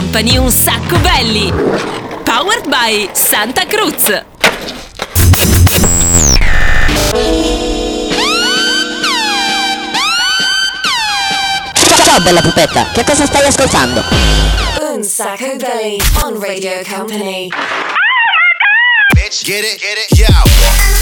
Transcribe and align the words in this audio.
Company 0.00 0.38
un 0.38 0.50
sacco 0.50 0.96
belli. 1.00 1.52
Powered 2.24 2.66
by 2.68 3.10
Santa 3.12 3.66
Cruz. 3.66 4.24
Ciao 12.02 12.20
bella 12.22 12.40
pupetta, 12.40 12.90
che 12.92 13.04
cosa 13.04 13.26
stai 13.26 13.46
ascoltando? 13.46 14.02
Un 14.94 15.02
sacco 15.04 15.54
belly 15.56 16.00
on 16.22 16.40
Radio 16.40 16.80
Company. 16.88 17.48
Bitch, 19.14 19.44
get 19.44 19.64
it, 19.64 19.78
get 19.78 19.98
it, 19.98 20.18
yo. 20.18 20.99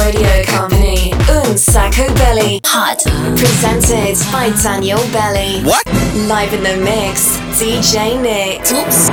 Radio 0.00 0.26
Company. 0.46 1.12
Un 1.28 1.56
sacco 1.58 2.10
belly. 2.14 2.58
Hot. 2.64 3.02
Presented 3.36 4.16
by 4.32 4.50
Daniel 4.62 4.98
Belly. 5.12 5.62
What? 5.62 5.84
Live 6.26 6.54
in 6.54 6.62
the 6.62 6.76
mix. 6.76 7.38
DJ 7.58 8.18
Nick. 8.18 8.70
Oops. 8.72 9.10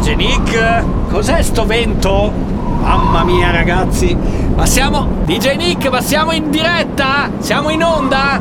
DJ 0.00 0.16
Nick, 0.16 0.84
cos'è 1.08 1.40
sto 1.42 1.64
vento? 1.64 2.32
Mamma 2.80 3.22
mia 3.22 3.52
ragazzi, 3.52 4.12
ma 4.56 4.66
siamo... 4.66 5.06
DJ 5.24 5.54
Nick, 5.54 5.88
ma 5.88 6.00
siamo 6.00 6.32
in 6.32 6.50
diretta? 6.50 7.30
Siamo 7.38 7.70
in 7.70 7.84
onda? 7.84 8.40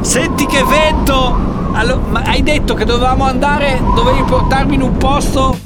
Senti 0.00 0.44
che 0.44 0.62
vento! 0.62 1.46
Allo- 1.72 2.02
ma 2.10 2.20
hai 2.20 2.42
detto 2.42 2.74
che 2.74 2.84
dovevamo 2.84 3.24
andare, 3.24 3.80
dovevi 3.94 4.22
portarmi 4.24 4.74
in 4.74 4.82
un 4.82 4.96
posto? 4.98 5.57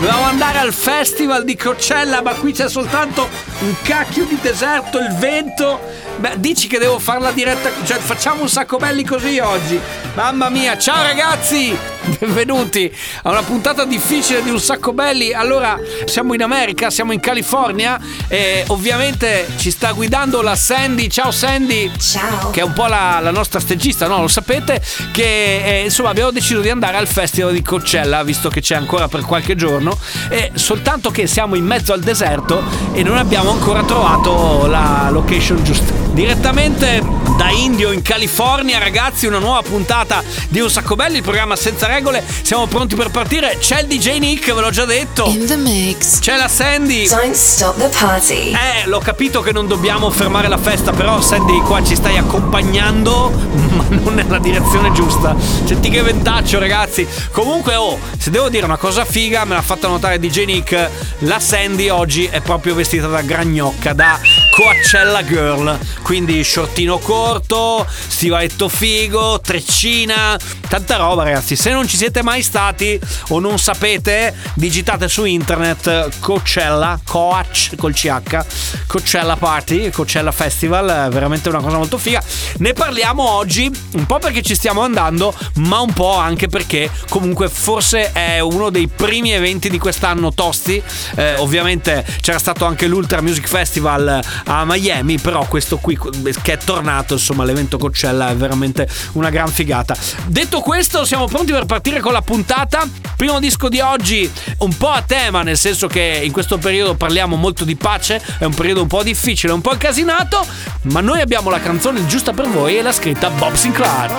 Dovevamo 0.00 0.24
andare 0.24 0.56
al 0.56 0.72
festival 0.72 1.44
di 1.44 1.54
Coachella, 1.56 2.22
ma 2.22 2.32
qui 2.32 2.54
c'è 2.54 2.70
soltanto 2.70 3.28
un 3.58 3.74
cacchio 3.82 4.24
di 4.24 4.38
deserto, 4.40 4.98
il 4.98 5.14
vento. 5.18 5.78
Beh, 6.16 6.40
dici 6.40 6.68
che 6.68 6.78
devo 6.78 6.98
fare 6.98 7.20
la 7.20 7.32
diretta, 7.32 7.70
cioè 7.84 7.98
facciamo 7.98 8.40
un 8.40 8.48
sacco 8.48 8.78
belli 8.78 9.04
così 9.04 9.38
oggi. 9.40 9.78
Mamma 10.14 10.48
mia, 10.48 10.78
ciao 10.78 11.02
ragazzi! 11.02 11.76
Benvenuti 12.18 12.92
a 13.22 13.30
una 13.30 13.42
puntata 13.42 13.84
difficile 13.84 14.42
di 14.42 14.50
un 14.50 14.58
sacco 14.58 14.92
belli. 14.92 15.32
Allora, 15.32 15.78
siamo 16.06 16.34
in 16.34 16.42
America, 16.42 16.90
siamo 16.90 17.12
in 17.12 17.20
California 17.20 17.98
e 18.26 18.64
ovviamente 18.68 19.46
ci 19.56 19.70
sta 19.70 19.92
guidando 19.92 20.42
la 20.42 20.56
Sandy. 20.56 21.08
Ciao 21.08 21.30
Sandy! 21.30 21.90
Ciao. 21.98 22.50
Che 22.50 22.60
è 22.60 22.64
un 22.64 22.72
po' 22.72 22.86
la, 22.86 23.20
la 23.20 23.30
nostra 23.30 23.60
stagista, 23.60 24.08
no? 24.08 24.20
Lo 24.20 24.28
sapete? 24.28 24.82
Che 25.12 25.62
eh, 25.64 25.84
insomma 25.84 26.10
abbiamo 26.10 26.30
deciso 26.32 26.60
di 26.60 26.68
andare 26.68 26.96
al 26.96 27.06
festival 27.06 27.52
di 27.52 27.62
Coachella, 27.62 28.22
visto 28.24 28.48
che 28.48 28.60
c'è 28.60 28.74
ancora 28.74 29.06
per 29.06 29.22
qualche 29.22 29.54
giorno. 29.54 29.96
E 30.28 30.50
soltanto 30.54 31.10
che 31.10 31.26
siamo 31.26 31.54
in 31.54 31.64
mezzo 31.64 31.92
al 31.92 32.00
deserto 32.00 32.62
e 32.92 33.02
non 33.02 33.18
abbiamo 33.18 33.50
ancora 33.50 33.84
trovato 33.84 34.66
la 34.66 35.08
location 35.10 35.62
giusta. 35.62 35.92
Direttamente 36.12 37.02
da 37.36 37.50
Indio 37.50 37.92
in 37.92 38.02
California, 38.02 38.78
ragazzi, 38.78 39.26
una 39.26 39.38
nuova 39.38 39.62
puntata 39.62 40.22
di 40.48 40.60
Un 40.60 40.68
Sacco 40.68 40.96
Belli, 40.96 41.18
il 41.18 41.22
programma 41.22 41.54
senza 41.56 41.86
regole. 41.86 41.98
Siamo 42.42 42.66
pronti 42.66 42.96
per 42.96 43.10
partire. 43.10 43.58
C'è 43.58 43.82
il 43.82 43.86
DJ 43.86 44.18
Nick, 44.18 44.52
ve 44.52 44.60
l'ho 44.60 44.70
già 44.70 44.84
detto. 44.84 45.26
In 45.26 45.46
the 45.46 45.56
mix. 45.56 46.18
C'è 46.20 46.36
la 46.36 46.48
Sandy. 46.48 47.06
Don't 47.06 47.34
stop 47.34 47.76
the 47.78 47.88
party. 47.88 48.52
Eh, 48.52 48.86
l'ho 48.86 49.00
capito 49.00 49.42
che 49.42 49.52
non 49.52 49.66
dobbiamo 49.66 50.10
fermare 50.10 50.48
la 50.48 50.56
festa, 50.56 50.92
però 50.92 51.20
Sandy 51.20 51.60
qua 51.60 51.82
ci 51.84 51.94
stai 51.94 52.16
accompagnando, 52.16 53.30
ma 53.76 53.84
non 53.88 54.14
nella 54.14 54.38
direzione 54.38 54.92
giusta. 54.92 55.36
Senti 55.38 55.90
che 55.90 56.02
ventaccio, 56.02 56.58
ragazzi. 56.58 57.06
Comunque, 57.32 57.74
oh, 57.74 57.98
se 58.18 58.30
devo 58.30 58.48
dire 58.48 58.64
una 58.64 58.78
cosa 58.78 59.04
figa, 59.04 59.44
me 59.44 59.54
l'ha 59.54 59.62
fatta 59.62 59.86
notare 59.86 60.18
DJ 60.18 60.44
Nick, 60.44 60.90
la 61.20 61.38
Sandy 61.38 61.88
oggi 61.90 62.24
è 62.24 62.40
proprio 62.40 62.74
vestita 62.74 63.08
da 63.08 63.20
gragnocca, 63.20 63.92
da 63.92 64.18
Coachella 64.50 65.24
Girl. 65.24 65.78
Quindi 66.02 66.42
shortino 66.42 66.98
corto, 66.98 67.86
stivaletto 67.88 68.68
figo, 68.68 69.40
treccina, 69.40 70.36
tanta 70.68 70.96
roba, 70.96 71.22
ragazzi. 71.22 71.54
Se 71.54 71.70
non 71.70 71.86
ci 71.86 71.96
siete 71.96 72.22
mai 72.22 72.42
stati 72.42 72.98
o 73.28 73.38
non 73.38 73.58
sapete, 73.58 74.34
digitate 74.54 75.08
su 75.08 75.24
internet 75.24 76.18
Coachella, 76.18 76.98
Coach 77.04 77.76
col 77.76 77.94
CH, 77.94 78.44
Coachella 78.86 79.36
Party, 79.36 79.90
Coachella 79.90 80.32
Festival, 80.32 81.08
veramente 81.10 81.48
una 81.48 81.60
cosa 81.60 81.76
molto 81.76 81.96
figa. 81.96 82.22
Ne 82.58 82.72
parliamo 82.72 83.28
oggi, 83.28 83.70
un 83.92 84.06
po' 84.06 84.18
perché 84.18 84.42
ci 84.42 84.54
stiamo 84.56 84.82
andando, 84.82 85.32
ma 85.56 85.80
un 85.80 85.92
po' 85.92 86.16
anche 86.16 86.48
perché 86.48 86.90
comunque 87.08 87.48
forse 87.48 88.12
è 88.12 88.40
uno 88.40 88.70
dei 88.70 88.88
primi 88.88 89.30
eventi 89.30 89.70
di 89.70 89.78
quest'anno 89.78 90.34
tosti. 90.34 90.82
Eh, 91.14 91.36
ovviamente 91.36 92.04
c'era 92.20 92.38
stato 92.38 92.64
anche 92.64 92.88
l'Ultra 92.88 93.20
Music 93.20 93.46
Festival 93.46 94.20
a 94.44 94.64
Miami, 94.64 95.18
però 95.18 95.46
questo 95.46 95.78
qui 95.78 95.98
che 96.42 96.52
è 96.52 96.58
tornato, 96.58 97.14
insomma, 97.14 97.44
l'evento 97.44 97.78
Coachella 97.78 98.30
è 98.30 98.36
veramente 98.36 98.88
una 99.12 99.30
gran 99.30 99.48
figata. 99.48 99.96
Detto 100.26 100.60
questo, 100.60 101.04
siamo 101.04 101.26
pronti 101.26 101.52
per 101.52 101.66
partire 101.66 102.00
con 102.00 102.12
la 102.12 102.22
puntata. 102.22 102.86
Primo 103.16 103.38
disco 103.38 103.68
di 103.68 103.80
oggi, 103.80 104.30
un 104.58 104.76
po' 104.76 104.90
a 104.90 105.02
tema, 105.02 105.42
nel 105.42 105.58
senso 105.58 105.86
che 105.86 106.20
in 106.22 106.32
questo 106.32 106.58
periodo 106.58 106.94
parliamo 106.94 107.36
molto 107.36 107.64
di 107.64 107.76
pace, 107.76 108.22
è 108.38 108.44
un 108.44 108.54
periodo 108.54 108.82
un 108.82 108.88
po' 108.88 109.02
difficile, 109.02 109.52
un 109.52 109.60
po' 109.60 109.72
incasinato, 109.72 110.44
ma 110.82 111.00
noi 111.00 111.20
abbiamo 111.20 111.50
la 111.50 111.60
canzone 111.60 112.06
giusta 112.06 112.32
per 112.32 112.48
voi 112.48 112.78
e 112.78 112.82
l'ha 112.82 112.92
scritta 112.92 113.28
Bob 113.30 113.54
Sinclair. 113.54 114.10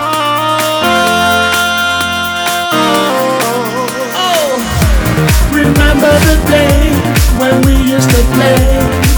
Remember 5.51 6.19
the 6.19 6.37
day 6.47 6.91
when 7.37 7.61
we 7.63 7.73
used 7.93 8.09
to 8.09 8.23
play 8.33 9.10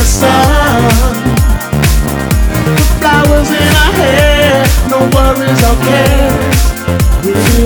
the 0.00 0.06
sun. 0.06 1.14
The 2.64 2.84
flowers 2.98 3.50
in 3.50 3.68
our 3.82 3.92
hair, 4.00 4.64
no 4.88 4.98
worries 5.14 5.62
or 5.68 5.76
cares. 5.84 7.59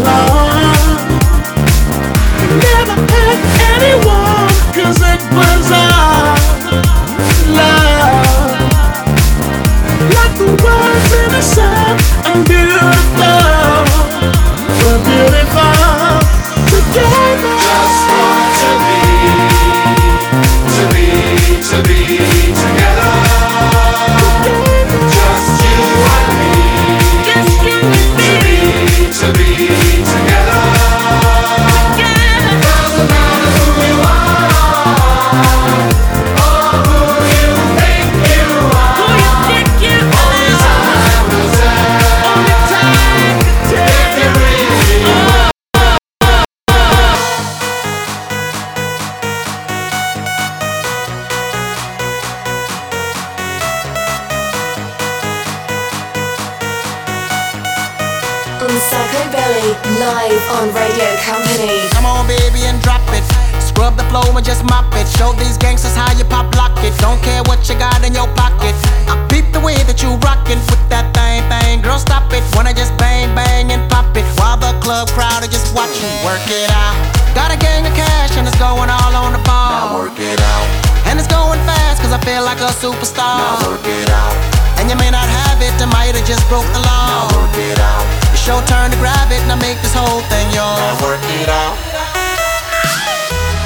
Like 82.55 82.71
a 82.71 82.75
superstar. 82.79 83.43
Now 83.43 83.59
work 83.67 83.83
it 83.83 84.11
out. 84.11 84.37
And 84.79 84.87
you 84.87 84.95
may 84.95 85.11
not 85.11 85.27
have 85.27 85.59
it, 85.59 85.75
I 85.83 85.91
might 85.91 86.15
have 86.15 86.27
just 86.27 86.47
broke 86.47 86.67
the 86.71 86.83
law. 86.87 87.07
Now 87.11 87.27
work 87.35 87.57
it 87.59 87.79
out. 87.83 88.07
It's 88.31 88.47
your 88.47 88.63
turn 88.71 88.95
to 88.95 88.99
grab 89.03 89.27
it 89.35 89.43
and 89.43 89.51
I 89.51 89.59
make 89.59 89.79
this 89.83 89.95
whole 89.95 90.23
thing 90.31 90.47
yours. 90.55 90.79
Now 90.79 90.95
work 91.03 91.25
it 91.43 91.51
out. 91.51 91.75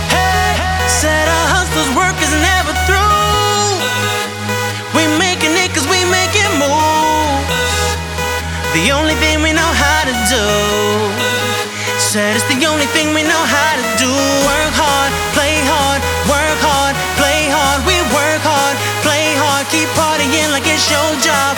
Hey, 0.09 0.57
said 0.89 1.29
our 1.29 1.47
hustler's 1.53 1.93
work 1.93 2.17
is 2.17 2.33
never 2.41 2.73
through. 2.89 3.77
We 4.97 5.05
making 5.21 5.53
it 5.53 5.69
cause 5.77 5.85
we 5.85 6.01
making 6.09 6.49
moves. 6.57 7.77
The 8.73 8.89
only 8.97 9.17
thing 9.21 9.45
we 9.45 9.53
know 9.53 9.69
how 9.69 10.01
to 10.09 10.15
do. 10.33 10.47
Said 12.01 12.41
it's 12.41 12.49
the 12.49 12.65
only 12.65 12.89
thing 12.97 13.13
we 13.13 13.21
know 13.21 13.45
how 13.53 13.73
to 13.77 13.85
do. 14.01 14.13
Keep 19.71 19.89
partying 19.91 20.51
like 20.51 20.67
it's 20.67 20.91
your 20.91 21.13
job. 21.21 21.58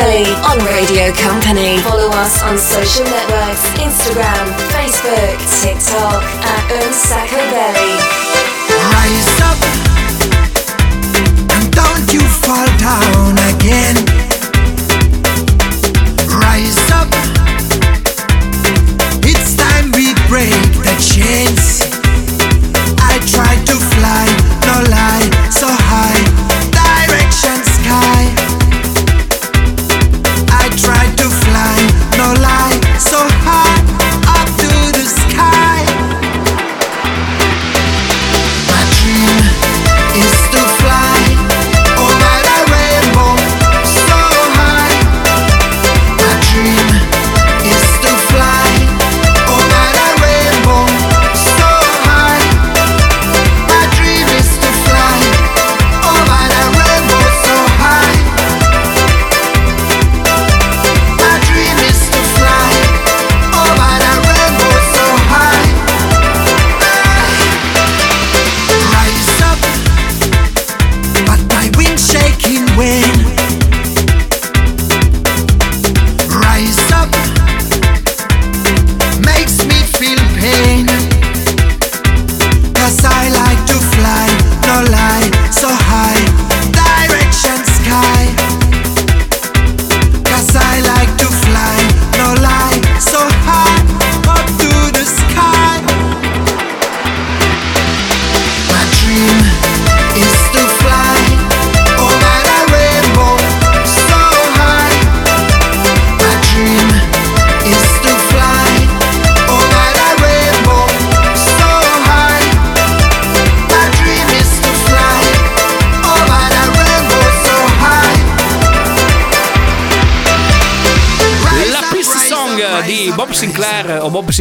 Belly 0.00 0.24
on 0.48 0.56
Radio 0.64 1.12
Company. 1.12 1.76
Follow 1.80 2.08
us 2.24 2.42
on 2.42 2.56
social 2.56 3.04
networks 3.04 3.68
Instagram, 3.76 4.46
Facebook, 4.72 5.36
TikTok 5.60 6.22
at 6.24 6.64
Unsacco 6.72 7.36
Belly. 7.52 7.92
Rise 8.96 9.40
up 9.44 9.60
and 11.52 11.70
don't 11.70 12.06
you 12.14 12.24
fall 12.40 12.64
down 12.80 13.36
again. 13.52 13.96
Rise 16.32 16.80
up, 16.96 17.10
it's 19.22 19.54
time 19.54 19.92
we 19.92 20.14
break 20.28 20.56
the 20.80 20.96
chains. 21.12 21.89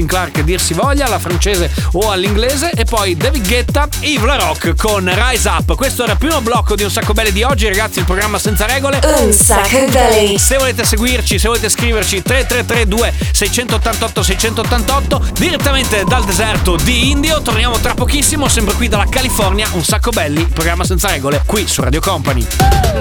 Che 0.10 0.44
dir 0.44 0.60
si 0.60 0.74
voglia, 0.74 1.06
alla 1.06 1.20
francese 1.20 1.72
o 1.94 2.10
all'inglese 2.10 2.72
e 2.72 2.84
poi 2.84 3.16
David 3.16 3.48
Guetta 3.48 3.88
e 4.00 4.10
Yves 4.10 4.26
La 4.26 4.38
Rock 4.38 4.76
con 4.76 5.08
Rise 5.14 5.48
Up. 5.48 5.76
Questo 5.76 6.04
era 6.04 6.14
il 6.14 6.18
primo 6.18 6.42
blocco 6.42 6.76
di 6.76 6.82
Un 6.82 6.90
Sacco 6.90 7.14
Belli 7.14 7.32
di 7.32 7.44
oggi, 7.44 7.68
ragazzi, 7.68 8.00
il 8.00 8.06
programma 8.06 8.40
senza 8.40 8.66
regole. 8.66 9.00
Unsacco 9.04 9.86
Belly. 9.90 10.40
Se 10.40 10.58
volete 10.58 10.84
seguirci, 10.84 11.38
se 11.38 11.48
volete 11.48 11.70
scriverci 11.70 12.24
3332 12.24 13.14
688 13.32 14.24
688 14.24 15.22
direttamente 15.34 16.04
dal 16.06 16.26
deserto 16.26 16.76
di 16.76 17.12
Indio, 17.12 17.42
torniamo 17.42 17.78
tra 17.80 17.94
pochissimo, 17.94 18.48
sempre 18.48 18.74
qui 18.74 18.88
dalla 18.88 19.08
California, 19.08 19.68
Un 19.74 19.84
Sacco 19.84 20.10
Belli, 20.10 20.44
programma 20.46 20.84
senza 20.84 21.10
regole, 21.10 21.44
qui 21.46 21.68
su 21.68 21.82
Radio 21.84 22.02
Company. 22.02 22.46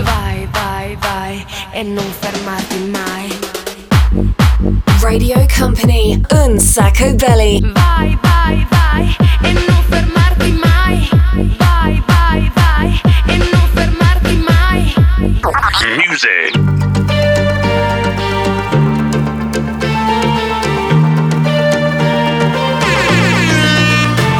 Vai, 0.02 0.46
vai, 0.52 0.96
vai 1.00 1.46
e 1.72 1.82
non 1.82 2.04
fermarti 2.18 2.76
mai. 2.90 3.17
Radio 5.02 5.47
Company. 5.57 6.21
Unsacco 6.31 7.14
Belly. 7.14 7.61
Vai, 7.73 8.19
vai, 8.23 8.67
vai 8.71 9.17
e 9.43 9.52
non 9.52 9.83
fermarti 9.88 10.52
mai. 10.52 11.09
Vai, 11.57 12.02
vai, 12.07 12.52
vai 12.55 13.00
e 13.26 13.37
non 13.37 13.69
fermarti 13.75 14.37
mai. 14.37 14.95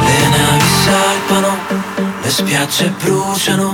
Le 0.05 0.27
navi 0.27 0.69
salpano, 0.83 1.57
le 2.21 2.29
spiagge 2.29 2.93
bruciano, 3.01 3.73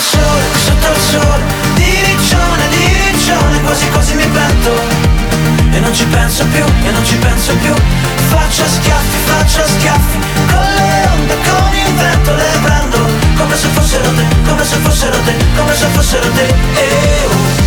Sole, 0.00 0.44
sotto 0.64 0.92
il 0.92 1.00
sole 1.00 1.42
Di 1.74 2.00
riccione, 2.04 3.60
Quasi 3.62 3.88
quasi 3.90 4.14
mi 4.14 4.26
pento 4.28 4.72
E 5.72 5.80
non 5.80 5.92
ci 5.92 6.04
penso 6.06 6.44
più, 6.46 6.64
e 6.64 6.90
non 6.90 7.04
ci 7.04 7.16
penso 7.16 7.54
più. 7.56 7.74
Faccio 8.28 8.64
schiaffi, 8.66 9.16
faccio 9.24 9.66
schiaffi 9.66 10.18
Con 10.46 10.66
le 10.76 11.08
onde, 11.12 11.34
con 11.34 11.74
il 11.74 11.94
vento 11.94 12.34
le 12.34 12.58
prendo. 12.62 12.98
Come 13.36 13.56
se 13.56 13.68
fossero 13.68 14.10
te, 14.14 14.24
come 14.46 14.64
se 14.64 14.76
fossero 14.76 15.18
te 15.24 15.34
Come 15.56 15.74
se 15.74 15.86
fossero 15.86 16.30
te. 16.30 16.46
Eh, 16.46 17.24
oh. 17.26 17.63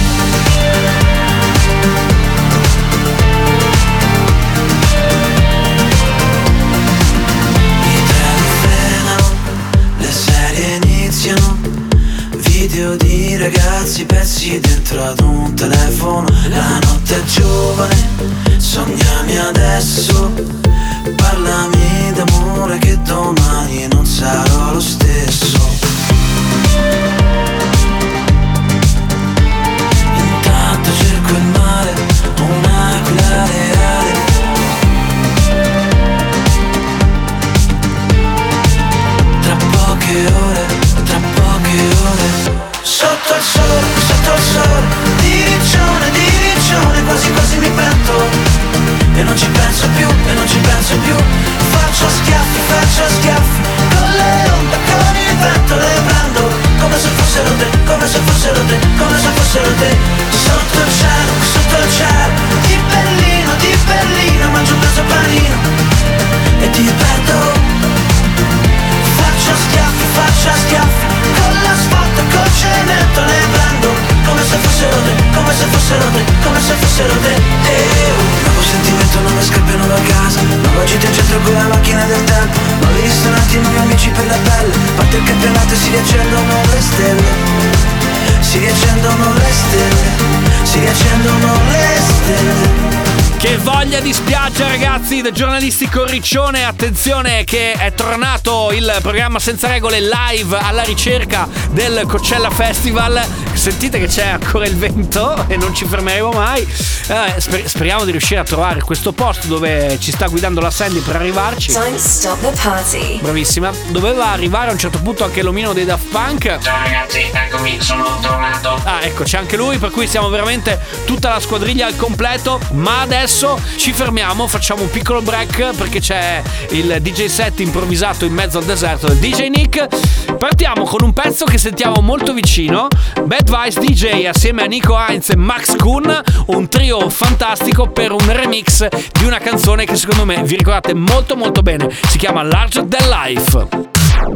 Che 93.57 93.63
voglia 93.63 93.99
di 93.99 94.13
spiaggia 94.13 94.67
ragazzi. 94.67 95.21
Del 95.21 95.31
giornalistico 95.31 96.05
Riccione 96.05 96.63
Attenzione 96.63 97.43
che 97.43 97.71
è 97.71 97.91
tornato 97.91 98.71
il 98.71 98.95
programma 99.01 99.39
senza 99.39 99.67
regole 99.67 99.99
live 99.99 100.55
alla 100.55 100.83
ricerca 100.83 101.47
del 101.71 102.03
Coachella 102.05 102.51
Festival. 102.51 103.19
Sentite 103.53 103.97
che 103.97 104.05
c'è 104.05 104.27
ancora 104.27 104.67
il 104.67 104.77
vento 104.77 105.47
e 105.47 105.57
non 105.57 105.73
ci 105.73 105.85
fermeremo 105.85 106.29
mai. 106.29 106.61
Eh, 106.61 107.33
sper- 107.39 107.65
Speriamo 107.65 108.05
di 108.05 108.11
riuscire 108.11 108.39
a 108.39 108.43
trovare 108.43 108.81
questo 108.81 109.11
posto 109.11 109.47
dove 109.47 109.97
ci 109.99 110.11
sta 110.11 110.27
guidando 110.27 110.61
la 110.61 110.69
Sandy 110.69 110.99
per 110.99 111.15
arrivarci. 111.15 111.71
Don't 111.71 111.95
stop 111.95 112.39
the 112.41 112.61
party. 112.61 113.19
Bravissima. 113.21 113.71
Doveva 113.87 114.29
arrivare 114.29 114.69
a 114.69 114.73
un 114.73 114.77
certo 114.77 114.99
punto 114.99 115.23
anche 115.23 115.41
l'omino 115.41 115.73
dei 115.73 115.85
Daft 115.85 116.09
Punk. 116.11 116.59
Ciao 116.61 116.77
ragazzi, 116.77 117.27
eccomi, 117.33 117.81
sono 117.81 118.19
tornato. 118.21 118.79
Ah, 118.83 118.99
ecco, 119.01 119.23
c'è 119.23 119.39
anche 119.39 119.57
lui, 119.57 119.79
per 119.79 119.89
cui 119.89 120.05
siamo 120.05 120.29
veramente 120.29 120.79
tutta 121.05 121.29
la 121.29 121.39
squadriglia 121.39 121.87
al 121.87 121.95
completo. 121.95 122.59
Ma 122.73 123.01
adesso 123.01 123.46
ci 123.77 123.93
fermiamo, 123.93 124.47
facciamo 124.47 124.81
un 124.81 124.89
piccolo 124.89 125.21
break 125.21 125.75
perché 125.75 125.99
c'è 125.99 126.41
il 126.71 126.97
DJ 127.01 127.25
set 127.25 127.59
improvvisato 127.59 128.25
in 128.25 128.33
mezzo 128.33 128.57
al 128.57 128.65
deserto 128.65 129.07
del 129.07 129.17
DJ 129.17 129.47
Nick. 129.47 130.35
Partiamo 130.37 130.83
con 130.83 131.03
un 131.03 131.13
pezzo 131.13 131.45
che 131.45 131.57
sentiamo 131.57 132.01
molto 132.01 132.33
vicino. 132.33 132.87
Bad 133.23 133.49
Vice 133.49 133.79
DJ 133.79 134.25
assieme 134.25 134.63
a 134.63 134.65
Nico 134.65 134.97
Heinz 134.97 135.29
e 135.29 135.35
Max 135.35 135.75
Kuhn, 135.75 136.21
un 136.47 136.67
trio 136.67 137.09
fantastico 137.09 137.89
per 137.89 138.11
un 138.11 138.31
remix 138.31 138.87
di 139.11 139.25
una 139.25 139.39
canzone 139.39 139.85
che 139.85 139.95
secondo 139.95 140.25
me 140.25 140.41
vi 140.43 140.55
ricordate 140.55 140.93
molto 140.93 141.35
molto 141.35 141.61
bene. 141.61 141.89
Si 142.09 142.17
chiama 142.17 142.43
Larger 142.43 142.85
Than 142.85 143.09
Life. 143.09 143.67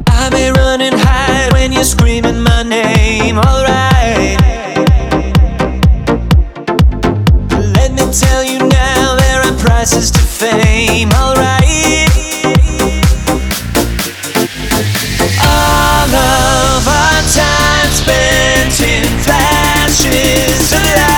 I 0.07 0.29
may 0.31 0.51
run 0.51 0.81
and 0.81 0.99
hide 0.99 1.51
when 1.53 1.71
you're 1.71 1.83
screaming 1.83 2.41
my 2.41 2.63
name, 2.63 3.37
alright. 3.37 4.39
Let 7.73 7.91
me 7.93 8.11
tell 8.11 8.43
you 8.43 8.70
prices 9.61 10.09
to 10.11 10.19
fame, 10.19 11.09
alright. 11.13 12.09
All 15.39 16.09
of 16.09 16.87
our 16.87 17.21
time 17.29 17.91
spent 17.91 18.79
in 18.81 19.05
flashes 19.19 20.73
of 20.73 20.83
light. 20.83 21.11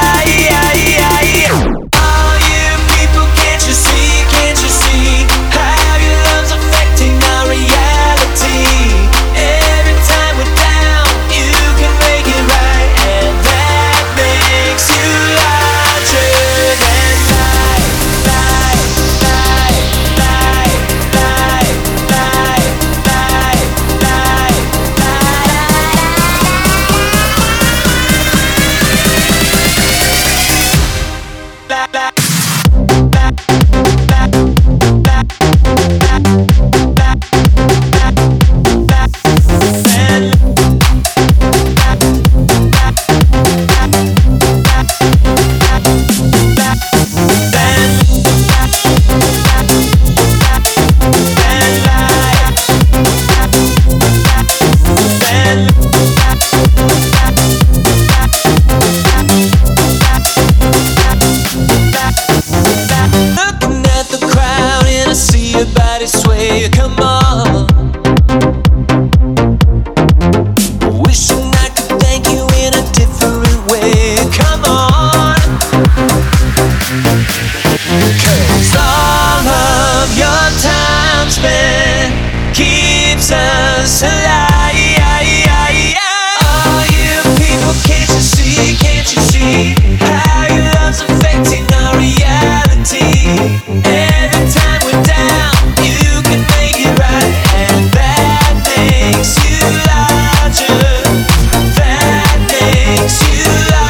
Yeah. 103.46 103.83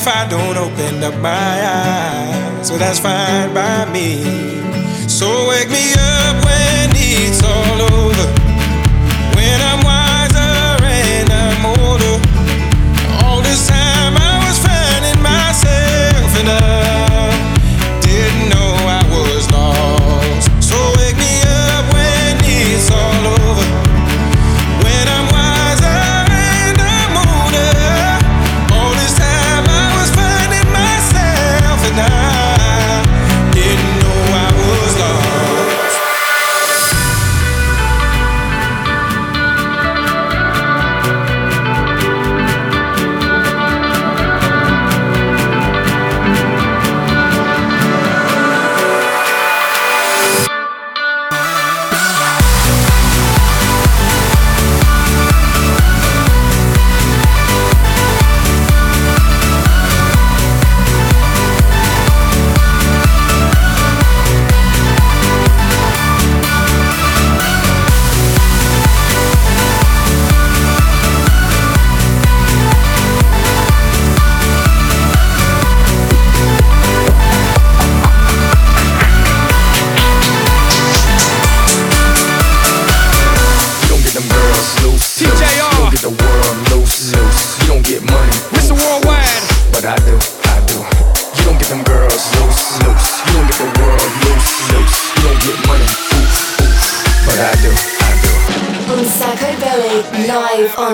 if 0.00 0.06
I 0.06 0.28
don't 0.28 0.56
open 0.56 1.02
up 1.02 1.16
my 1.20 1.30
eyes. 1.30 2.68
So 2.68 2.74
well, 2.74 2.78
that's 2.78 3.00
fine 3.00 3.52
by 3.52 3.90
me. 3.90 4.22
So 5.08 5.26
it 5.50 5.67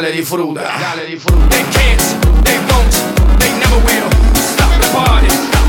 Dale 0.00 0.12
disfruta. 0.12 0.62
Dale 0.78 1.04
disfruta. 1.04 1.46
They 1.48 1.62
can't, 1.72 2.42
they 2.42 2.58
won't, 2.72 3.38
they 3.38 3.50
never 3.58 3.76
will. 3.84 4.10
Stop 4.34 4.80
the 4.80 4.88
party. 4.94 5.59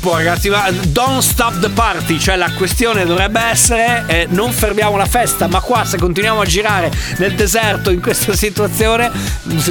tempo, 0.00 0.16
ragazzi. 0.16 0.48
Ma 0.48 0.70
don't 0.70 1.20
stop 1.20 1.60
the 1.60 1.68
party. 1.68 2.18
Cioè, 2.18 2.36
la 2.36 2.50
questione 2.52 3.04
dovrebbe 3.04 3.40
essere 3.40 4.04
eh, 4.06 4.26
non 4.30 4.50
fermiamo 4.50 4.96
la 4.96 5.06
festa. 5.06 5.46
Ma 5.46 5.60
qua, 5.60 5.84
se 5.84 5.98
continuiamo 5.98 6.40
a 6.40 6.44
girare 6.44 6.90
nel 7.18 7.34
deserto 7.34 7.90
in 7.90 8.00
questa 8.00 8.34
situazione, 8.34 9.10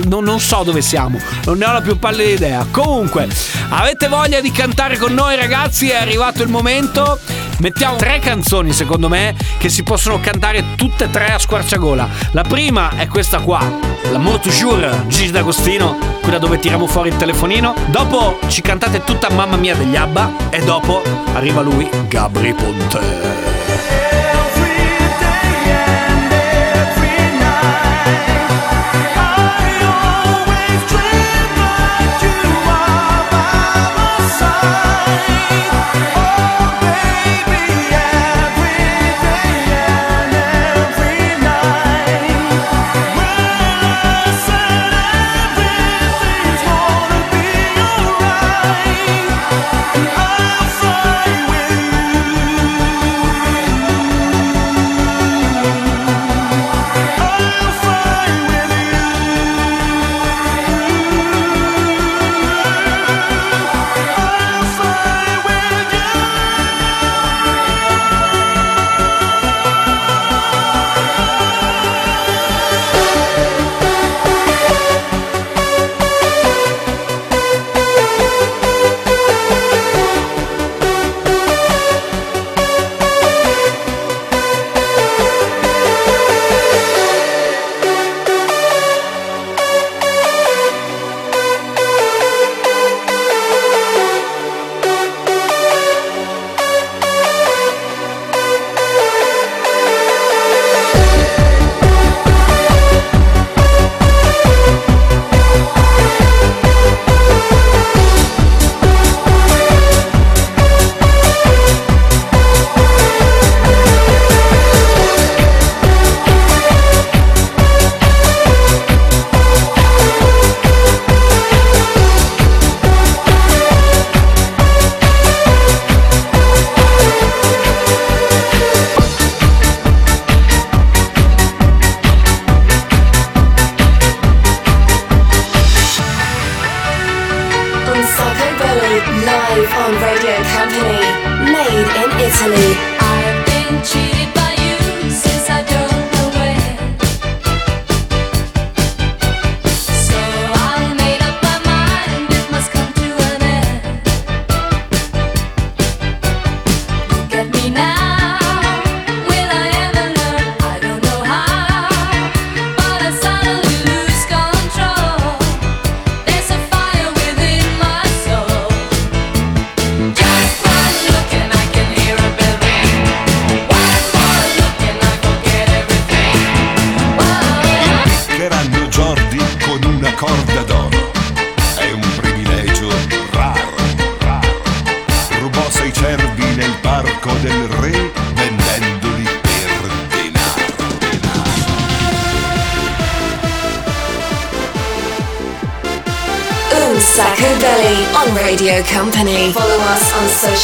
non, 0.05 0.23
non 0.23 0.39
so 0.39 0.63
dove 0.63 0.81
siamo. 0.81 1.19
Non 1.45 1.57
ne 1.57 1.65
ho 1.65 1.73
la 1.73 1.81
più 1.81 1.97
pallida 1.97 2.29
idea. 2.29 2.65
Comunque, 2.69 3.27
avete 3.69 4.07
voglia 4.07 4.39
di 4.39 4.51
cantare 4.51 4.97
con 4.97 5.13
noi, 5.13 5.35
ragazzi? 5.35 5.89
È 5.89 5.95
arrivato 5.95 6.43
il 6.43 6.49
momento. 6.49 7.19
Mettiamo 7.59 7.97
tre 7.97 8.19
canzoni, 8.19 8.71
secondo 8.71 9.09
me, 9.09 9.35
che 9.57 9.67
si 9.67 9.83
possono 9.83 10.21
cantare 10.21 10.75
tutte 10.75 11.05
e 11.05 11.09
tre 11.09 11.33
a 11.33 11.39
squarciagola. 11.39 12.07
La 12.31 12.43
prima 12.43 12.91
è 12.95 13.07
questa 13.07 13.39
qua, 13.39 13.59
la 13.59 14.11
L'amour 14.11 14.39
toujours, 14.39 15.07
Gigi 15.07 15.31
D'Agostino, 15.31 15.97
quella 16.21 16.39
dove 16.39 16.57
tiriamo 16.59 16.87
fuori 16.87 17.09
il 17.09 17.17
telefonino. 17.17 17.73
Dopo 17.87 18.39
ci 18.47 18.61
cantate 18.61 19.03
tutta 19.03 19.29
Mamma 19.29 19.57
mia 19.57 19.75
degli 19.75 19.95
Abba. 19.95 20.18
Bomba 20.19 20.49
e 20.49 20.62
dopo 20.63 21.01
arriva 21.34 21.62
lui, 21.62 21.89
Gabri 22.10 22.53
Ponte. 22.53 23.59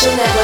On 0.08 0.35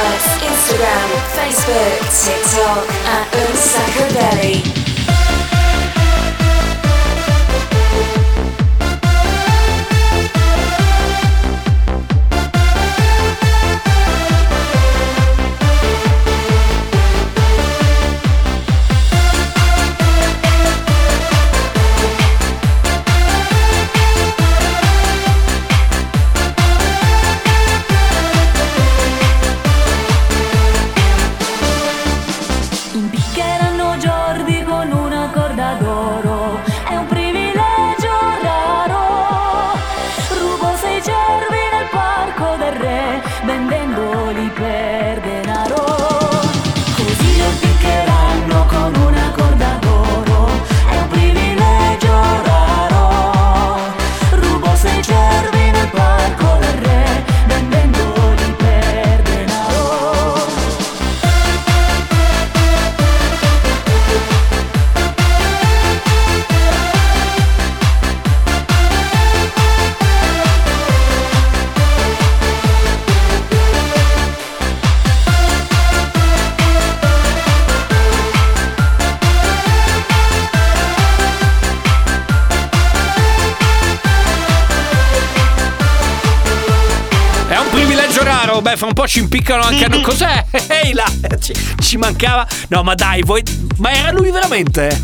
fra 88.82 88.88
un 88.88 88.94
po' 88.94 89.06
ci 89.06 89.20
impiccano 89.20 89.62
anche 89.62 89.84
a 89.84 89.88
noi. 89.88 90.02
Cos'è? 90.02 90.44
Ehi 90.66 90.92
là! 90.92 91.04
Ci, 91.40 91.54
ci 91.80 91.96
mancava. 91.96 92.46
No, 92.68 92.82
ma 92.82 92.94
dai, 92.94 93.22
voi. 93.22 93.42
Ma 93.76 93.92
era 93.92 94.10
lui 94.10 94.32
veramente? 94.32 95.00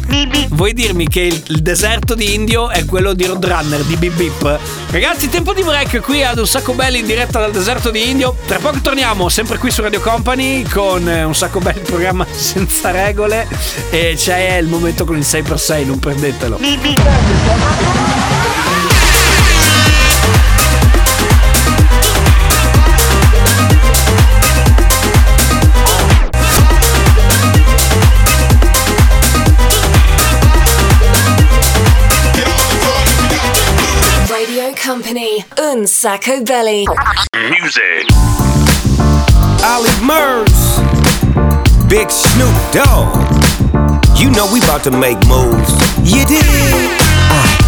Vuoi 0.49 0.73
dirmi 0.73 1.07
che 1.07 1.21
il, 1.21 1.41
il 1.47 1.63
deserto 1.63 2.17
di 2.17 2.35
Indio 2.35 2.71
è 2.71 2.85
quello 2.85 3.13
di 3.13 3.25
Roadrunner, 3.25 3.83
di 3.83 3.97
Bip 3.97 4.15
Bip? 4.15 4.59
Ragazzi, 4.91 5.29
tempo 5.29 5.53
di 5.53 5.63
break 5.63 6.01
qui 6.01 6.25
ad 6.25 6.39
un 6.39 6.47
sacco 6.47 6.73
belli 6.73 6.99
in 6.99 7.07
diretta 7.07 7.39
dal 7.39 7.53
deserto 7.53 7.91
di 7.91 8.11
Indio. 8.11 8.37
Tra 8.47 8.59
poco 8.59 8.81
torniamo 8.83 9.29
sempre 9.29 9.59
qui 9.59 9.71
su 9.71 9.81
Radio 9.81 10.01
Company 10.01 10.65
con 10.65 11.09
eh, 11.09 11.23
un 11.23 11.35
sacco 11.35 11.61
belli 11.61 11.81
programma 11.81 12.27
senza 12.29 12.91
regole. 12.91 13.47
E 13.91 14.15
c'è 14.17 14.57
il 14.57 14.67
momento 14.67 15.05
con 15.05 15.17
il 15.17 15.25
6x6, 15.25 15.87
non 15.87 16.01
perdetelo. 16.01 16.59
Radio 16.59 18.68
Company. 35.69 35.87
Sacco 35.87 36.43
Belly. 36.45 36.87
Music. 37.35 38.07
Ollie 39.63 40.01
Murs. 40.03 40.81
Big 41.89 42.11
Snoop 42.11 42.57
Dogg. 42.73 43.13
You 44.19 44.31
know 44.31 44.51
we 44.51 44.61
about 44.61 44.83
to 44.85 44.91
make 44.91 45.19
moves. 45.27 45.71
You 46.03 46.25
did. 46.25 46.41
I 46.43 47.68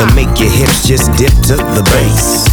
and 0.00 0.14
make 0.14 0.38
your 0.38 0.50
hips 0.50 0.86
just 0.86 1.06
dip 1.16 1.32
to 1.46 1.56
the 1.56 1.82
bass. 1.92 2.46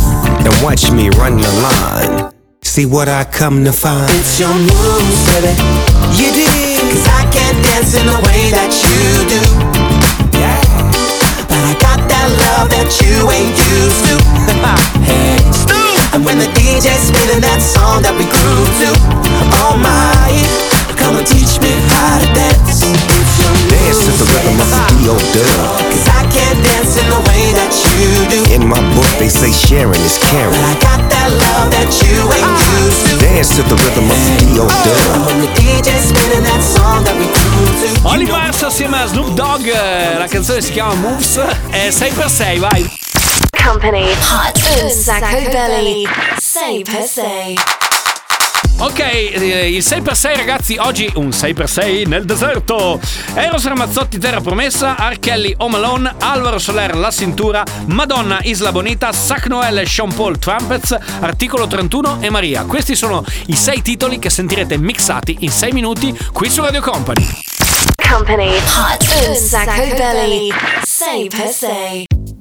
And 0.46 0.54
watch 0.64 0.92
me 0.92 1.10
run 1.18 1.38
the 1.38 1.52
line. 1.62 2.32
See 2.62 2.86
what 2.86 3.10
I 3.10 3.26
come 3.26 3.66
to 3.66 3.72
find. 3.74 4.10
It's 4.14 4.40
your 4.40 4.54
moves, 4.54 5.20
baby. 5.28 5.54
You 6.18 6.30
dig? 6.32 6.78
Cause 6.92 7.08
I 7.10 7.26
can't 7.34 7.58
dance 7.66 7.98
in 7.98 8.06
the 8.06 8.20
way 8.22 8.54
that 8.54 8.72
you 8.86 9.26
do. 9.28 9.42
Yeah. 10.38 10.60
But 11.50 11.62
I 11.66 11.74
got 11.82 12.00
that 12.06 12.28
love 12.46 12.70
that 12.70 12.90
you 13.02 13.26
ain't 13.34 13.58
used 13.58 14.02
to. 14.08 14.16
hey, 15.10 15.42
And 16.14 16.24
when 16.26 16.38
the 16.38 16.50
DJ's 16.54 17.10
spinning 17.10 17.42
that 17.42 17.62
song 17.62 18.04
that 18.06 18.14
we 18.14 18.26
grew 18.30 18.64
to, 18.86 18.90
oh 19.66 19.76
my, 19.82 20.30
come 21.02 21.18
and 21.18 21.26
teach 21.26 21.58
me 21.60 21.74
how 21.90 22.22
to 22.22 22.28
dance. 22.38 22.86
Dance 23.74 24.00
to 24.06 24.12
the 24.22 24.26
rhythm 24.30 24.62
of 24.62 24.70
the 24.70 24.82
D.O. 25.02 25.18
Dub. 25.34 25.82
Cause 25.90 26.08
I 26.08 26.24
can't 26.30 26.60
dance 26.62 26.94
in 27.02 27.08
the 27.10 27.22
way 27.28 27.44
that 27.58 27.74
you 27.74 28.10
do. 28.30 28.40
In 28.54 28.64
my 28.70 28.80
book, 28.94 29.10
they 29.18 29.28
say 29.28 29.52
sharing 29.52 30.00
is 30.06 30.22
caring. 30.30 30.54
But 30.54 30.62
I 30.62 30.76
got 30.78 31.02
that 31.10 31.30
love 31.34 31.68
that 31.74 31.90
you 32.06 32.16
ain't 32.30 32.58
used 32.86 33.02
to. 33.10 33.14
Dance 33.18 33.50
to 33.58 33.64
the 33.66 33.78
rhythm 33.82 34.06
of 34.14 34.20
the 34.22 34.34
D.O. 34.46 34.66
Dub. 34.70 35.26
When 35.26 35.42
the 35.42 35.50
DJ's 35.58 36.14
spinning 36.14 36.46
that 36.46 36.62
song 36.62 37.04
that 37.04 37.18
we 37.18 37.26
grew 37.34 37.70
to. 37.82 37.90
Oli 38.08 38.26
Mars 38.30 38.62
assieme 38.62 39.02
a 39.02 39.08
Snoop 39.08 39.34
Dogg, 39.34 39.66
eh, 39.66 40.18
la 40.18 40.28
canzone 40.28 40.62
si 40.62 40.72
chiama 40.72 40.94
Moves, 40.94 41.40
è 41.70 41.90
6x6, 41.90 42.60
vai. 42.60 43.00
Company. 43.64 44.12
Hot 44.30 44.60
Un 44.82 44.90
Sacco 44.90 45.50
Belly. 45.50 46.08
Say 46.38 46.84
per 46.84 47.04
se. 47.04 47.81
Ok, 48.82 49.00
eh, 49.00 49.70
il 49.70 49.84
6x6 49.84 50.36
ragazzi, 50.36 50.76
oggi 50.80 51.08
un 51.14 51.30
6x6 51.30 52.08
nel 52.08 52.26
deserto. 52.26 53.00
Eros 53.36 53.68
Ramazzotti 53.68 54.18
Terra 54.18 54.42
Promessa, 54.42 54.96
Archelli 54.98 55.54
Home 55.58 55.76
Alone, 55.76 56.16
Alvaro 56.18 56.58
Soler 56.58 56.96
La 56.96 57.12
Cintura, 57.12 57.64
Madonna 57.86 58.40
Isla 58.42 58.72
Bonita, 58.72 59.12
Sac 59.12 59.46
Noel 59.46 59.88
Sean 59.88 60.12
Paul 60.12 60.40
Trumpets, 60.40 60.98
Articolo 61.20 61.68
31 61.68 62.22
e 62.22 62.32
Maria. 62.32 62.64
Questi 62.64 62.96
sono 62.96 63.24
i 63.46 63.56
6 63.56 63.84
titoli 63.84 64.18
che 64.18 64.32
sentirete 64.32 64.78
mixati 64.78 65.38
in 65.42 65.52
6 65.52 65.72
minuti 65.74 66.18
qui 66.34 66.50
su 66.50 66.64
Radio 66.64 66.82
Company. 66.82 67.30
Company 68.10 68.50
Hot 68.50 69.28
un 69.28 69.36
sacco 69.36 69.96
belli 69.96 70.52
6x6 70.84 72.41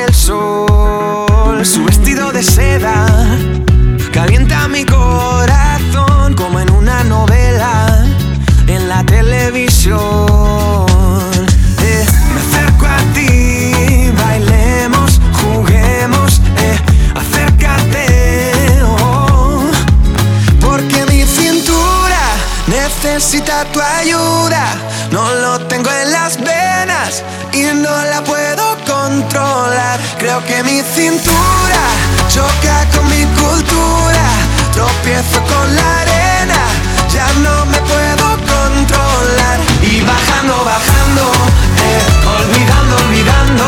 el 0.00 0.14
sol. 0.14 1.64
Su 1.64 1.84
vestido 1.84 2.32
de 2.32 2.42
seda 2.42 3.06
calienta 4.12 4.66
mi 4.68 4.84
corazón 4.84 6.34
como 6.34 6.60
en 6.60 6.70
una 6.70 7.04
novela 7.04 8.04
en 8.66 8.88
la 8.88 9.04
televisión. 9.04 9.98
Eh, 11.82 12.06
me 12.34 12.40
acerco 12.40 12.86
a 12.86 12.98
ti, 13.14 14.10
bailemos, 14.16 15.20
juguemos, 15.42 16.40
eh, 16.56 16.78
acércate. 17.14 18.82
oh. 18.82 19.70
Porque 20.60 21.04
mi 21.06 21.24
cintura 21.24 22.24
necesita 22.66 23.64
tu 23.72 23.80
ayuda. 23.80 24.66
No 25.10 25.34
lo 25.34 25.58
tengo 25.66 25.90
en 25.90 26.12
las 26.12 26.38
venas 26.38 27.22
y 27.52 27.62
no 27.74 28.04
la 28.04 28.19
Creo 30.18 30.44
que 30.44 30.62
mi 30.64 30.82
cintura 30.82 31.82
choca 32.28 32.86
con 32.94 33.06
mi 33.08 33.24
cultura. 33.40 34.24
Tropiezo 34.72 35.40
con 35.42 35.74
la 35.74 36.00
arena, 36.00 36.60
ya 37.12 37.26
no 37.42 37.64
me 37.66 37.78
puedo 37.78 38.26
controlar. 38.38 39.58
Y 39.82 40.00
bajando, 40.02 40.64
bajando, 40.64 41.32
eh, 41.86 42.02
olvidando, 42.38 42.96
olvidando 42.96 43.64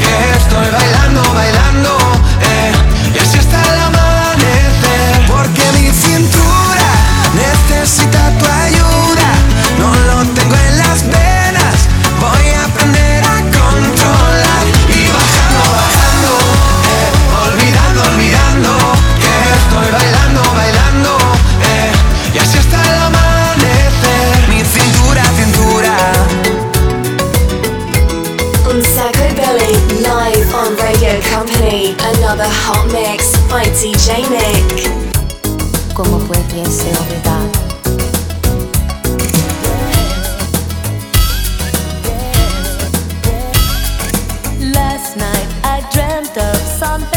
que 0.00 0.36
estoy 0.36 0.70
bailando, 0.70 0.95
The 32.36 32.46
hot 32.46 32.86
mix 32.92 33.34
by 33.48 33.64
DJ 33.80 34.28
Nick. 34.28 34.90
¿Cómo 35.94 36.18
olvidar? 37.00 37.46
Last 44.74 45.16
night 45.16 45.48
I 45.64 45.80
dreamt 45.90 46.36
of 46.36 46.56
something 46.78 47.15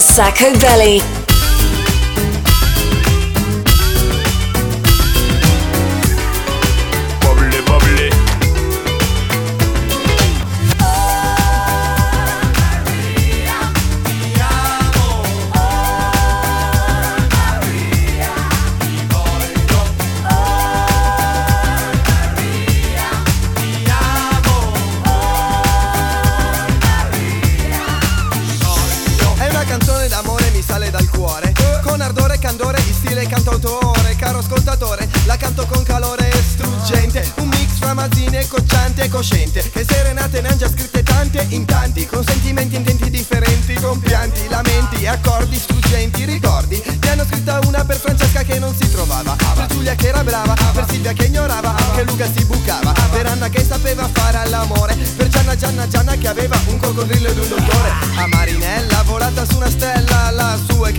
sacco 0.00 0.52
belly. 0.58 1.21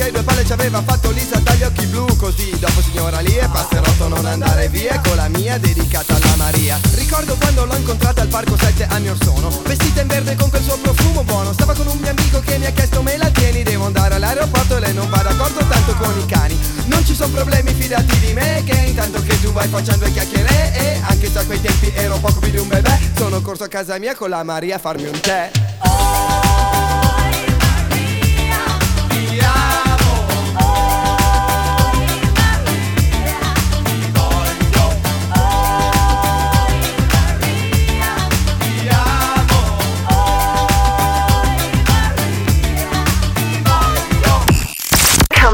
Che 0.03 0.11
due 0.11 0.23
palle 0.23 0.45
ci 0.45 0.51
aveva 0.51 0.81
fatto 0.81 1.11
Lisa 1.11 1.39
dagli 1.39 1.63
occhi 1.63 1.85
blu 1.85 2.05
così. 2.17 2.57
Dopo 2.59 2.81
signora 2.81 3.19
lì 3.19 3.37
e 3.37 3.47
passerotto 3.47 4.07
non 4.07 4.25
andare 4.25 4.67
via 4.67 4.99
con 4.99 5.15
la 5.15 5.29
mia 5.29 5.57
dedicata 5.57 6.15
alla 6.15 6.35
Maria. 6.35 6.79
Ricordo 6.95 7.35
quando 7.39 7.65
l'ho 7.65 7.75
incontrata 7.75 8.21
al 8.21 8.27
parco 8.27 8.57
sette 8.57 8.85
anni 8.85 9.09
or 9.09 9.17
sono 9.23 9.49
vestita 9.65 10.01
in 10.01 10.07
verde 10.07 10.35
con 10.35 10.49
quel 10.49 10.63
suo 10.63 10.77
profumo 10.77 11.23
buono. 11.23 11.53
Stava 11.53 11.73
con 11.73 11.87
un 11.87 11.97
mio 11.97 12.09
amico 12.09 12.39
che 12.41 12.57
mi 12.57 12.65
ha 12.65 12.71
chiesto 12.71 13.01
me 13.01 13.17
la 13.17 13.29
tieni? 13.29 13.63
Devo 13.63 13.85
andare 13.85 14.15
all'aeroporto 14.15 14.75
e 14.75 14.79
lei 14.79 14.93
non 14.93 15.09
va 15.09 15.21
d'accordo 15.21 15.65
tanto 15.65 15.93
con 15.95 16.19
i 16.19 16.25
cani. 16.25 16.59
Non 16.85 17.05
ci 17.05 17.15
sono 17.15 17.31
problemi 17.31 17.73
fidati 17.73 18.19
di 18.19 18.33
me 18.33 18.63
che 18.65 18.75
intanto 18.75 19.21
che 19.21 19.39
tu 19.39 19.51
vai 19.53 19.67
facendo 19.67 20.05
due 20.05 20.11
chiacchiere 20.11 20.73
e 20.75 21.01
anche 21.07 21.31
se 21.31 21.45
quei 21.45 21.61
tempi 21.61 21.91
ero 21.95 22.17
poco 22.17 22.39
più 22.39 22.51
di 22.51 22.57
un 22.57 22.67
bebè. 22.67 22.99
Sono 23.15 23.41
corso 23.41 23.63
a 23.63 23.67
casa 23.67 23.97
mia 23.99 24.15
con 24.15 24.29
la 24.29 24.43
Maria 24.43 24.75
a 24.75 24.79
farmi 24.79 25.05
un 25.05 25.19
tè 25.19 25.51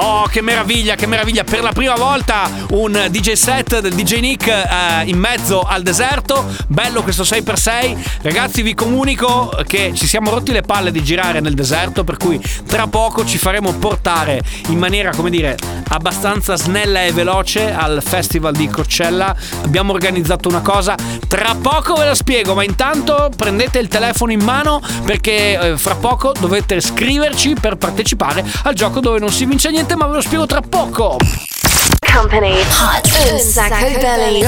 Oh, 0.00 0.28
che 0.28 0.42
meraviglia, 0.42 0.94
che 0.94 1.08
meraviglia! 1.08 1.42
Per 1.42 1.60
la 1.60 1.72
prima 1.72 1.94
volta 1.96 2.48
un 2.70 3.08
DJ 3.10 3.32
set 3.32 3.80
del 3.80 3.94
DJ 3.94 4.20
Nick 4.20 4.46
eh, 4.46 5.02
in 5.06 5.18
mezzo 5.18 5.62
al 5.62 5.82
deserto. 5.82 6.44
Bello 6.68 7.02
questo 7.02 7.24
6x6. 7.24 7.96
Ragazzi, 8.22 8.62
vi 8.62 8.74
comunico 8.74 9.50
che 9.66 9.90
ci 9.96 10.06
siamo 10.06 10.30
rotti 10.30 10.52
le 10.52 10.60
palle 10.60 10.92
di 10.92 11.02
girare 11.02 11.40
nel 11.40 11.54
deserto, 11.54 12.04
per 12.04 12.16
cui 12.16 12.40
tra 12.64 12.86
poco 12.86 13.24
ci 13.24 13.38
faremo 13.38 13.72
portare 13.72 14.40
in 14.68 14.78
maniera, 14.78 15.10
come 15.10 15.30
dire, 15.30 15.56
abbastanza 15.88 16.56
snella 16.56 17.02
e 17.02 17.10
veloce 17.10 17.72
al 17.72 18.00
festival 18.00 18.54
di 18.54 18.68
Coachella. 18.68 19.34
Abbiamo 19.64 19.92
organizzato 19.92 20.48
una 20.48 20.60
cosa, 20.60 20.94
tra 21.26 21.56
poco 21.60 21.94
ve 21.94 22.04
la 22.04 22.14
spiego, 22.14 22.54
ma 22.54 22.62
intanto 22.62 23.30
prendete 23.36 23.80
il 23.80 23.88
telefono 23.88 24.30
in 24.30 24.44
mano 24.44 24.80
perché 25.04 25.58
eh, 25.58 25.76
fra 25.76 25.96
poco 25.96 26.32
dovete 26.38 26.80
scriverci 26.80 27.54
per 27.60 27.76
partecipare 27.76 28.44
al 28.62 28.74
gioco 28.74 29.00
dove 29.00 29.18
non 29.18 29.30
si 29.30 29.44
vince 29.44 29.70
niente, 29.70 29.87
ma 29.96 30.06
ve 30.06 30.14
lo 30.14 30.20
spiego 30.20 30.46
tra 30.46 30.60
poco. 30.60 31.16
Company, 32.12 32.60
hot 32.62 33.08
un 33.30 33.38
sacco 33.38 33.98
belly. 34.00 34.38
Il 34.38 34.44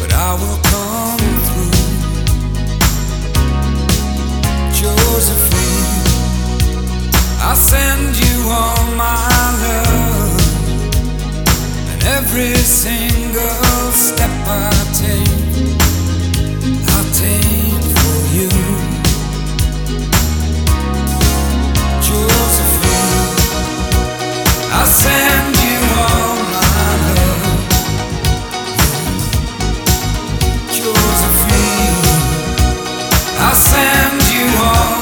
but 0.00 0.12
I 0.14 0.30
will 0.40 0.60
come 0.72 1.24
through. 1.48 1.74
Josephine, 4.78 6.04
I 7.42 7.54
send 7.54 8.16
you 8.16 8.36
all 8.48 8.84
my 8.94 9.18
love, 9.64 10.38
and 11.90 12.00
every 12.04 12.54
single 12.54 13.67
step 14.08 14.30
I 14.46 14.70
take. 14.94 15.68
I 16.96 17.00
take 17.12 17.84
for 17.98 18.18
you, 18.36 18.48
Josephine. 22.06 23.52
I 24.72 24.84
send 24.84 25.56
you 25.66 25.80
all 26.06 26.36
my 26.54 26.90
love, 27.16 27.76
Josephine. 30.76 32.04
I 33.38 33.52
send 33.52 34.22
you 34.34 34.46
all 34.64 34.97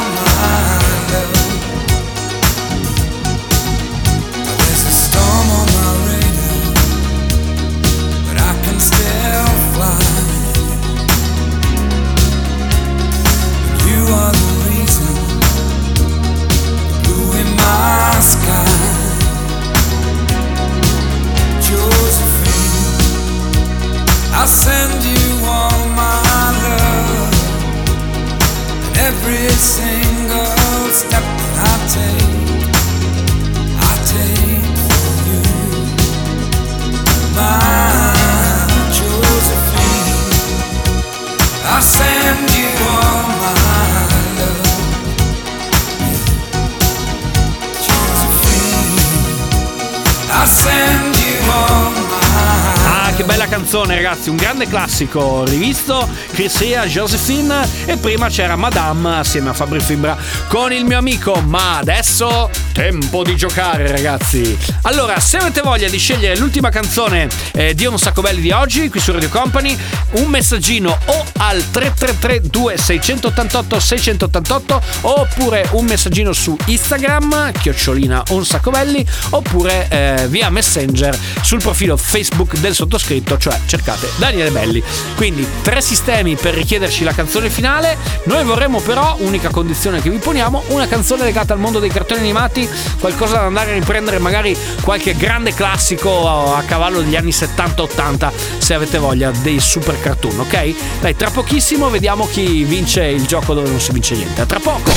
ragazzi, 54.06 54.30
un 54.30 54.36
grande 54.36 54.68
classico 54.68 55.44
rivisto. 55.44 56.08
Chris 56.30 56.60
Ria, 56.60 56.86
Josephine 56.86 57.66
e 57.86 57.96
prima 57.96 58.28
c'era 58.28 58.54
Madame 58.54 59.16
assieme 59.16 59.48
a 59.48 59.52
Fabri 59.52 59.80
Fibra 59.80 60.16
con 60.46 60.72
il 60.72 60.84
mio 60.84 60.98
amico. 60.98 61.40
Ma 61.40 61.78
adesso 61.78 62.48
tempo 62.76 63.24
di 63.24 63.36
giocare, 63.36 63.90
ragazzi. 63.90 64.54
Allora, 64.82 65.18
se 65.18 65.38
avete 65.38 65.62
voglia 65.62 65.88
di 65.88 65.96
scegliere 65.96 66.36
l'ultima 66.36 66.68
canzone 66.68 67.26
eh, 67.52 67.72
di 67.72 67.86
Un 67.86 67.98
sacco 67.98 68.20
belli 68.20 68.42
di 68.42 68.50
oggi 68.50 68.90
qui 68.90 69.00
su 69.00 69.12
Radio 69.12 69.30
Company, 69.30 69.74
un 70.10 70.26
messaggino 70.26 70.90
o 71.06 71.24
al 71.38 71.70
333 71.70 72.50
2688 72.50 73.80
688 73.80 74.82
oppure 75.00 75.66
un 75.70 75.86
messaggino 75.86 76.34
su 76.34 76.54
Instagram, 76.66 77.52
chiocciolina 77.52 78.24
un 78.28 78.44
sacco 78.44 78.70
belli, 78.70 79.02
oppure 79.30 79.86
eh, 79.88 80.26
via 80.28 80.50
Messenger 80.50 81.18
sul 81.40 81.62
profilo 81.62 81.96
Facebook 81.96 82.58
del 82.58 82.74
sottoscritto, 82.74 83.38
cioè 83.38 83.58
cercate 83.64 84.10
Daniele 84.16 84.50
Belli. 84.50 84.82
Quindi 85.14 85.46
tre 85.62 85.80
sistemi 85.80 86.36
per 86.36 86.52
richiederci 86.52 87.04
la 87.04 87.14
canzone 87.14 87.48
finale. 87.48 87.96
Noi 88.24 88.44
vorremmo 88.44 88.80
però, 88.80 89.16
unica 89.20 89.48
condizione 89.48 90.02
che 90.02 90.10
vi 90.10 90.18
poniamo, 90.18 90.64
una 90.68 90.86
canzone 90.86 91.24
legata 91.24 91.54
al 91.54 91.58
mondo 91.58 91.78
dei 91.78 91.88
cartoni 91.88 92.20
animati, 92.20 92.64
qualcosa 93.00 93.36
da 93.36 93.46
andare 93.46 93.70
a 93.70 93.74
riprendere, 93.74 94.18
magari 94.18 94.56
qualche 94.82 95.16
grande 95.16 95.54
classico 95.54 96.54
a 96.54 96.62
cavallo 96.62 97.00
degli 97.00 97.16
anni 97.16 97.30
70-80, 97.30 98.30
se 98.58 98.74
avete 98.74 98.98
voglia, 98.98 99.30
dei 99.42 99.60
super 99.60 100.00
cartoon, 100.00 100.40
ok? 100.40 100.74
Dai, 101.00 101.16
tra 101.16 101.30
pochissimo 101.30 101.88
vediamo 101.90 102.26
chi 102.28 102.64
vince 102.64 103.04
il 103.04 103.26
gioco 103.26 103.54
dove 103.54 103.68
non 103.68 103.80
si 103.80 103.92
vince 103.92 104.14
niente. 104.14 104.40
A 104.42 104.46
tra 104.46 104.58
poco! 104.60 104.90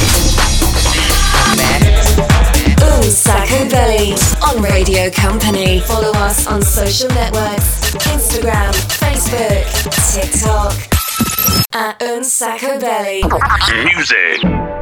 Un 3.01 3.09
Sacco 3.09 3.65
Belly 3.65 4.13
on 4.39 4.61
Radio 4.61 5.09
Company. 5.11 5.79
Follow 5.79 6.11
us 6.25 6.45
on 6.47 6.61
social 6.61 7.09
networks 7.13 7.79
Instagram, 8.11 8.73
Facebook, 8.73 9.65
TikTok. 10.11 10.73
At 11.73 12.01
Un 12.01 12.23
Sacco 12.23 12.77
Belly. 12.77 13.21
Music. 13.95 14.78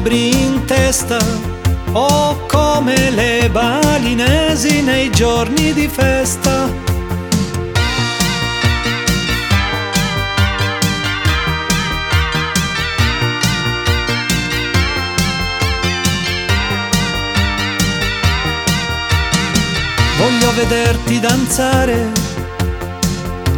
Candelabri 0.00 0.30
in 0.30 0.64
testa 0.64 1.18
o 1.92 2.46
come 2.46 3.10
le 3.10 3.48
balinesi 3.50 4.82
nei 4.82 5.10
giorni 5.10 5.72
di 5.72 5.88
festa. 5.88 6.88
Voglio 20.18 20.52
vederti 20.54 21.18
danzare 21.18 22.28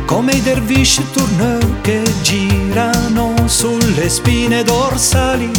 come 0.07 0.32
i 0.32 0.43
dervish 0.43 1.01
tourneur 1.12 1.80
che 1.80 2.03
girano 2.22 3.34
sulle 3.47 4.09
spine 4.09 4.62
dorsali 4.62 5.51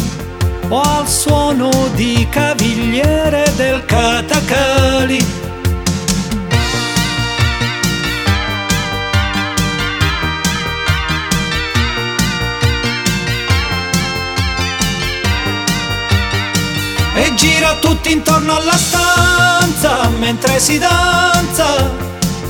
o 0.68 0.80
al 0.80 1.08
suono 1.08 1.70
di 1.94 2.26
cavigliere 2.30 3.52
del 3.56 3.84
catacali. 3.84 5.42
E 17.16 17.34
gira 17.34 17.76
tutti 17.76 18.12
intorno 18.12 18.56
alla 18.56 18.76
stanza 18.76 20.08
mentre 20.18 20.58
si 20.58 20.78
danza, 20.78 21.90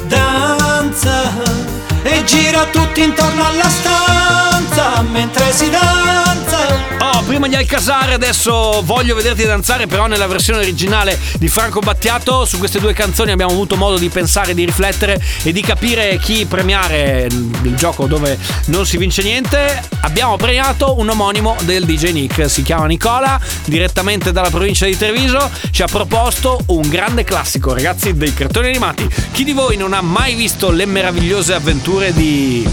danza. 0.07 1.74
E 2.07 2.23
gira 2.25 2.67
tutti 2.67 3.03
intorno 3.03 3.47
alla 3.47 3.69
stanza 3.69 5.01
mentre 5.11 5.51
si 5.53 5.71
danza. 5.71 6.83
Oh, 6.99 7.23
prima 7.23 7.47
gli 7.47 7.55
Alcasare, 7.55 8.13
adesso 8.13 8.83
voglio 8.85 9.15
vederti 9.15 9.45
danzare, 9.45 9.87
però 9.87 10.07
nella 10.07 10.27
versione 10.27 10.61
originale 10.61 11.19
di 11.39 11.49
Franco 11.49 11.81
Battiato. 11.81 12.45
Su 12.45 12.59
queste 12.59 12.79
due 12.79 12.93
canzoni 12.93 13.31
abbiamo 13.31 13.53
avuto 13.53 13.77
modo 13.77 13.97
di 13.97 14.09
pensare, 14.11 14.53
di 14.53 14.65
riflettere 14.65 15.23
e 15.43 15.53
di 15.53 15.63
capire 15.63 16.19
chi 16.19 16.45
premiare 16.45 17.27
il 17.31 17.75
gioco 17.75 18.07
dove 18.07 18.39
non 18.67 18.85
si 18.85 18.99
vince 18.99 19.23
niente. 19.23 19.83
Abbiamo 20.03 20.37
premiato 20.37 20.99
un 20.99 21.09
omonimo 21.09 21.57
del 21.63 21.85
DJ 21.85 22.13
Nick, 22.13 22.51
si 22.51 22.63
chiama 22.63 22.87
Nicola, 22.87 23.41
direttamente 23.65 24.33
dalla 24.33 24.51
provincia 24.51 24.85
di 24.85 24.97
Treviso. 24.97 25.51
Ci 25.71 25.83
ha 25.83 25.87
proposto 25.87 26.61
un 26.67 26.89
grande 26.89 27.25
classico, 27.25 27.73
ragazzi, 27.73 28.15
dei 28.15 28.35
cartoni 28.35 28.69
animati. 28.69 29.09
Chi 29.33 29.45
di 29.45 29.53
voi 29.53 29.77
non 29.77 29.93
ha 29.93 30.03
mai 30.03 30.35
visto 30.35 30.71
le 30.71 30.85
meravigliose 30.85 31.55
avventure 31.55 31.94
di 31.95 32.69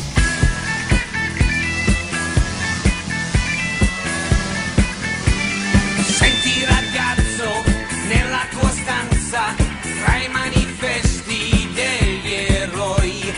Senti 6.03 6.65
ragazzo, 6.65 7.63
nella 8.07 8.47
tua 8.49 8.69
stanza, 8.69 9.55
tra 10.03 10.15
i 10.17 10.27
manifesti 10.27 11.69
degli 11.73 12.33
eroi, 12.33 13.33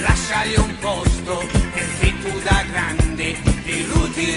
lasciagli 0.00 0.56
un 0.56 0.74
posto 0.80 1.46
perché 1.72 2.14
tu 2.22 2.40
da 2.42 2.64
grande 2.70 3.36
di 3.62 3.86
lui 3.92 4.10
ti 4.12 4.36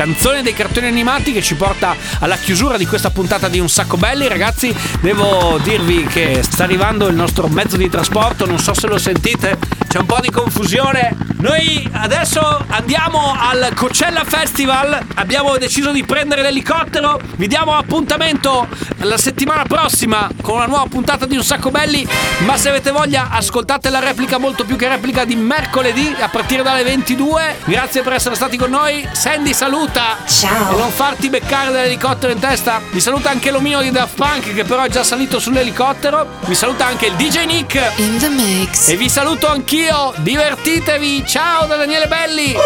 canzone 0.00 0.40
dei 0.40 0.54
cartoni 0.54 0.86
animati 0.86 1.30
che 1.30 1.42
ci 1.42 1.56
porta 1.56 1.94
alla 2.20 2.36
chiusura 2.36 2.78
di 2.78 2.86
questa 2.86 3.10
puntata 3.10 3.48
di 3.48 3.58
Un 3.58 3.68
Sacco 3.68 3.98
Belli. 3.98 4.28
Ragazzi, 4.28 4.74
devo 5.02 5.60
dirvi 5.62 6.04
che 6.04 6.42
sta 6.42 6.64
arrivando 6.64 7.06
il 7.06 7.14
nostro 7.14 7.48
mezzo 7.48 7.76
di 7.76 7.90
trasporto, 7.90 8.46
non 8.46 8.58
so 8.58 8.72
se 8.72 8.86
lo 8.86 8.96
sentite, 8.96 9.58
c'è 9.86 9.98
un 9.98 10.06
po' 10.06 10.20
di 10.22 10.30
confusione. 10.30 11.29
Noi 11.40 11.88
adesso 11.92 12.62
andiamo 12.68 13.34
al 13.34 13.72
Coachella 13.74 14.24
Festival, 14.24 15.06
abbiamo 15.14 15.56
deciso 15.56 15.90
di 15.90 16.04
prendere 16.04 16.42
l'elicottero, 16.42 17.18
vi 17.36 17.46
diamo 17.46 17.74
appuntamento 17.74 18.68
la 18.98 19.16
settimana 19.16 19.62
prossima 19.62 20.28
con 20.42 20.56
una 20.56 20.66
nuova 20.66 20.84
puntata 20.86 21.24
di 21.24 21.36
Un 21.36 21.42
Sacco 21.42 21.70
Belli, 21.70 22.06
ma 22.40 22.58
se 22.58 22.68
avete 22.68 22.90
voglia 22.90 23.28
ascoltate 23.30 23.88
la 23.88 24.00
replica 24.00 24.36
molto 24.36 24.66
più 24.66 24.76
che 24.76 24.86
replica 24.88 25.24
di 25.24 25.34
mercoledì 25.34 26.14
a 26.20 26.28
partire 26.28 26.62
dalle 26.62 26.82
22. 26.82 27.56
Grazie 27.64 28.02
per 28.02 28.12
essere 28.12 28.34
stati 28.34 28.58
con 28.58 28.68
noi. 28.68 29.08
Sandy 29.12 29.54
saluta. 29.54 30.18
Ciao. 30.26 30.74
E 30.74 30.78
non 30.78 30.90
farti 30.90 31.30
beccare 31.30 31.72
dall'elicottero 31.72 32.32
in 32.34 32.38
testa. 32.38 32.82
Vi 32.90 33.00
saluta 33.00 33.30
anche 33.30 33.50
l'omino 33.50 33.80
di 33.80 33.90
Daft 33.90 34.16
Punk 34.16 34.52
che 34.52 34.64
però 34.64 34.82
è 34.82 34.90
già 34.90 35.02
salito 35.02 35.38
sull'elicottero. 35.38 36.26
Vi 36.44 36.54
saluta 36.54 36.84
anche 36.84 37.06
il 37.06 37.14
DJ 37.14 37.46
Nick. 37.46 37.92
In 37.96 38.18
the 38.18 38.28
mix. 38.28 38.88
E 38.88 38.96
vi 38.96 39.08
saluto 39.08 39.48
anch'io. 39.48 40.12
Divertitevi. 40.18 41.28
Ciao 41.30 41.66
da 41.68 41.76
Daniele 41.76 42.08
Belli. 42.08 42.56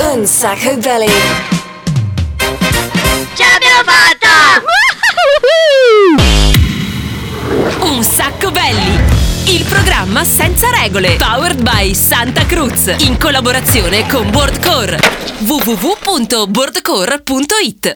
Un 0.00 0.26
sacco 0.26 0.76
belly. 0.80 1.06
Ce 3.34 3.44
l'abbiamo 3.44 3.84
fatta! 3.84 4.64
Un 7.84 8.02
sacco 8.02 8.50
belli. 8.50 8.98
Il 9.44 9.62
programma 9.66 10.24
senza 10.24 10.68
regole. 10.82 11.14
Powered 11.14 11.62
by 11.62 11.94
Santa 11.94 12.44
Cruz. 12.46 12.92
In 12.98 13.16
collaborazione 13.16 14.08
con 14.08 14.28
Boardcore. 14.32 14.98
www.boardcore.it 15.38 17.92